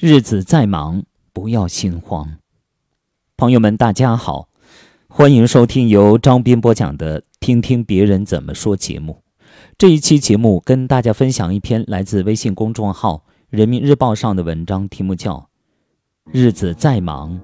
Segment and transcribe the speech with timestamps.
[0.00, 2.38] 日子再忙，不要心慌。
[3.36, 4.48] 朋友们，大家好，
[5.08, 9.22] 欢迎收听由张斌播讲的《听听别人怎么说》节目。
[9.78, 13.18] 这一期节目跟大家分享一篇来自微信公众号
[13.50, 15.36] 《人民日报》上的文章，题目叫
[16.32, 17.40] 《日子再忙，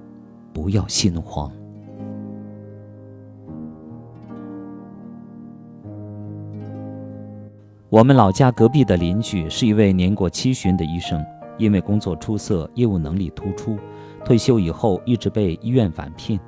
[0.51, 1.49] 不要心慌》。
[7.87, 11.23] 我们老家隔壁的邻居是一位年过七旬的医生，
[11.61, 13.77] 因为工作出色、业务能力突出，
[14.25, 16.39] 退休以后一直被医院返聘。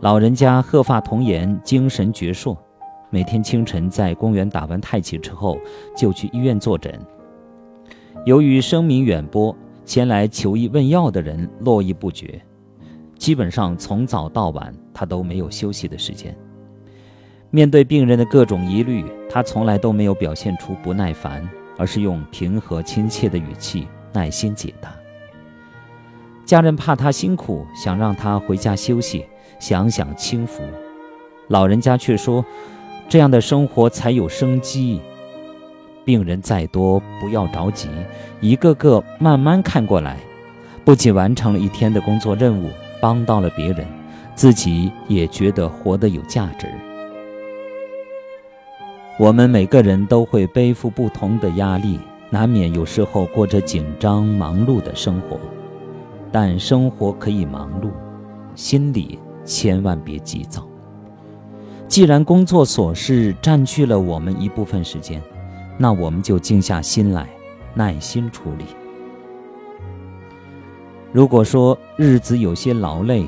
[0.00, 2.56] 老人家鹤发童颜，精神矍铄，
[3.10, 5.58] 每天清晨在公园打完太极之后，
[5.96, 6.96] 就去医院坐诊。
[8.24, 12.40] 由于声名远播，前来求医问药的人络绎不绝，
[13.18, 16.36] 基本上从早到晚，他都没有休息的时间。
[17.50, 24.92] 面对病人的各种疑虑，他从来都没有表现出不耐烦，而是用平和亲切的语气耐心解答。
[26.44, 29.24] 家人怕他辛苦，想让他回家休息，
[29.58, 30.62] 享享清福。
[31.48, 32.44] 老人家却说
[33.08, 35.00] ：“这样的生活才有生机。
[36.04, 37.88] 病人再多，不要着急，
[38.40, 40.18] 一个个慢慢看过来。
[40.84, 42.68] 不仅完成了一天的工作任务，
[43.00, 43.86] 帮到了别人，
[44.34, 46.66] 自己也觉得活得有价值。”
[49.18, 52.00] 我们每个人都会背负不同的压力，
[52.32, 55.38] 难免有时候过着紧张忙碌的生活。
[56.32, 57.90] 但生活可以忙碌，
[58.54, 60.66] 心里千万别急躁。
[61.86, 65.20] 既然工作琐事占据了我们一部分时间，
[65.76, 67.28] 那我们就静下心来，
[67.74, 68.64] 耐心处理。
[71.12, 73.26] 如果说日子有些劳累，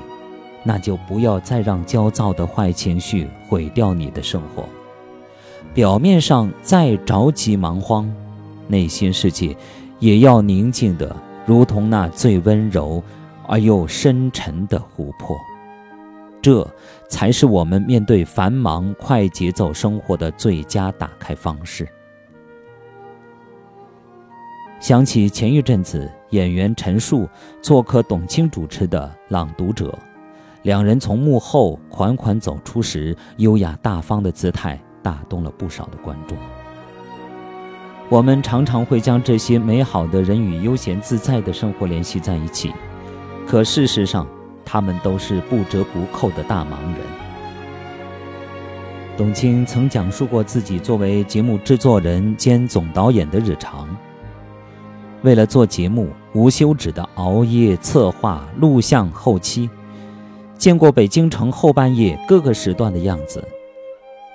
[0.63, 4.65] 那就不要再让焦躁的坏情绪毁掉你的生活。
[5.75, 8.11] 表面上再着急忙慌，
[8.67, 9.57] 内心世界
[9.99, 11.15] 也要宁静的，
[11.47, 13.03] 如同那最温柔
[13.47, 15.37] 而又深沉的湖泊。
[16.43, 16.69] 这
[17.09, 21.89] 才是我们面对繁忙快节奏生活的最佳打开方式。
[24.81, 27.29] 想起前一阵子演员陈数
[27.63, 29.89] 做客董卿主持的《朗读者》，
[30.63, 34.79] 两人从幕后款款走出时，优雅大方的姿态。
[35.05, 36.64] 打动了不少的观众。
[38.11, 42.73] 我们常常会将这些美好的人与悠闲自在的生活联系在一起，
[43.47, 44.27] 可事实上，
[44.65, 47.01] 他们都是不折不扣的大忙人。
[49.17, 53.89] 董卿曾讲述过自己作为节目制作人兼总导演的日常：
[55.23, 59.69] 为了做节目，无休止的熬夜策划、录像、后期，
[60.59, 63.43] 见过北京城后半夜各个时段的样子。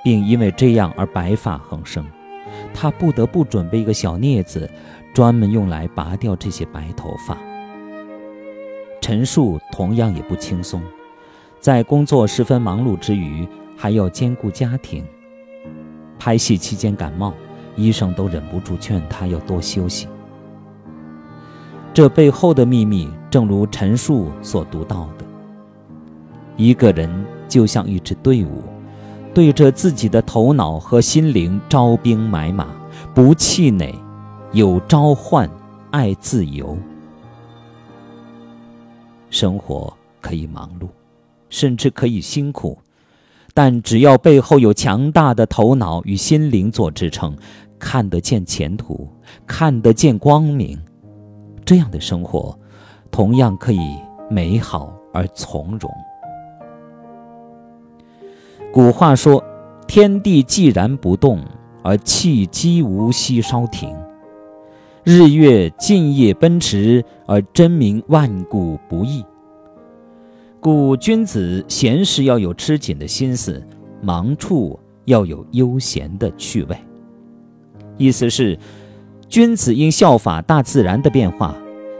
[0.01, 2.05] 并因为这样而白发横生，
[2.73, 4.69] 他不得不准备一个小镊子，
[5.13, 7.37] 专门用来拔掉这些白头发。
[9.01, 10.81] 陈数同样也不轻松，
[11.59, 15.03] 在工作十分忙碌之余，还要兼顾家庭。
[16.19, 17.33] 拍戏期间感冒，
[17.75, 20.07] 医生都忍不住劝他要多休息。
[21.93, 25.25] 这背后的秘密，正如陈数所读到的：
[26.55, 27.09] 一个人
[27.47, 28.63] 就像一支队伍。
[29.39, 32.67] 对着自己的头脑和心灵招兵买马，
[33.15, 33.95] 不气馁，
[34.51, 35.49] 有召唤，
[35.91, 36.77] 爱自由。
[39.29, 40.89] 生活可以忙碌，
[41.47, 42.77] 甚至可以辛苦，
[43.53, 47.33] 但只要背后有强大的头脑与心灵做支撑，
[47.79, 49.07] 看得见前途，
[49.47, 50.77] 看得见光明，
[51.63, 52.59] 这样的生活，
[53.09, 53.79] 同样可以
[54.29, 55.89] 美好而从容。
[58.79, 59.43] 古话说
[59.87, 61.43] ：“天地既然不动，
[61.83, 63.89] 而气机无息稍停；
[65.03, 69.21] 日月尽夜奔驰，而真名万古不易。”
[70.61, 73.61] 故君子闲时要有吃紧的心思，
[74.01, 76.77] 忙处要有悠闲的趣味。
[77.97, 78.57] 意思是，
[79.27, 81.53] 君子应效法大自然的变化，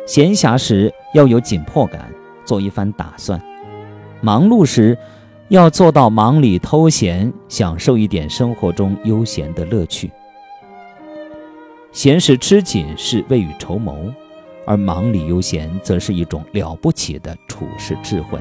[0.08, 2.10] 闲暇时要有紧迫感，
[2.46, 3.38] 做一番打算；
[4.22, 4.98] 忙碌时，
[5.50, 10.12] 要做到忙里偷闲，享受一点生活中悠闲的乐趣。
[11.92, 14.14] 闲时吃紧是未雨绸缪，
[14.68, 18.38] 而忙里悠闲则是一种了不起的处世智慧。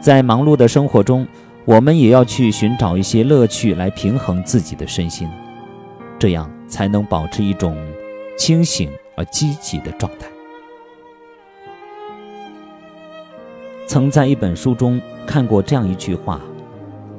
[0.00, 1.28] 在忙碌的生活中，
[1.66, 5.28] 我们也要去寻找一些乐趣来平衡自己的身心，
[6.18, 7.76] 这样才能保持一种
[8.38, 10.26] 清醒而积极的状态。
[13.92, 14.98] 曾在一本书中。
[15.26, 16.40] 看过这样一句话：“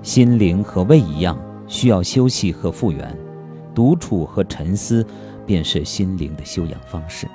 [0.01, 1.37] 心灵和胃一样，
[1.67, 3.15] 需要休息和复原，
[3.75, 5.05] 独处和沉思，
[5.45, 7.27] 便是心灵的修养方式。”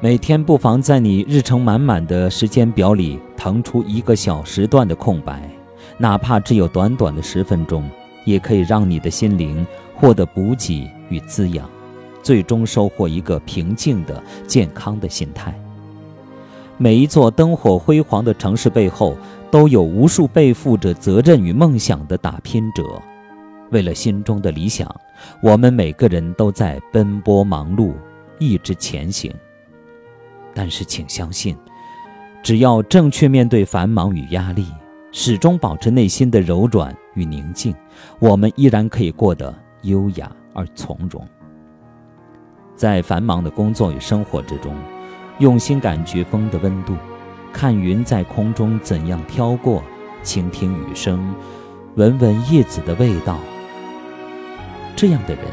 [0.00, 5.50] 每天不妨在你日程满满的时间表里腾出一个小时段的空白，
[5.98, 7.90] 哪怕只有短短的十分钟，
[8.24, 9.66] 也可以让你的心灵
[9.96, 11.68] 获得补给与滋养，
[12.22, 15.52] 最终收获一个平静的、健康的心态。
[16.82, 19.16] 每一座灯火辉煌的城市背后，
[19.52, 23.00] 都有无数背负着责任与梦想的打拼者。
[23.70, 24.92] 为了心中的理想，
[25.40, 27.94] 我们每个人都在奔波忙碌，
[28.40, 29.32] 一直前行。
[30.52, 31.56] 但是，请相信，
[32.42, 34.66] 只要正确面对繁忙与压力，
[35.12, 37.72] 始终保持内心的柔软与宁静，
[38.18, 41.24] 我们依然可以过得优雅而从容。
[42.74, 44.74] 在繁忙的工作与生活之中，
[45.42, 46.94] 用心感觉风的温度，
[47.52, 49.82] 看云在空中怎样飘过，
[50.22, 51.34] 倾听雨声，
[51.96, 53.36] 闻闻叶子的味道。
[54.94, 55.44] 这样的人，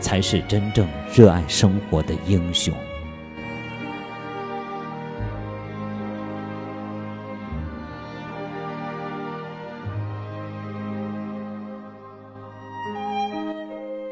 [0.00, 2.74] 才是真正热爱生活的英雄。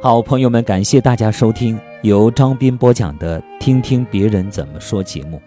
[0.01, 5.43] 好，朋友们，感谢大家收听由张斌播讲的《听听别人怎么说》节目。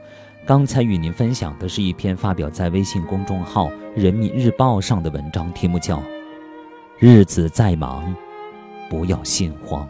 [0.46, 5.98] 刚才与您分享的是一篇发表在微信公众号《人民日报》上的文章，题目叫
[7.00, 8.14] 《日子再忙，
[8.90, 9.88] 不要心慌》。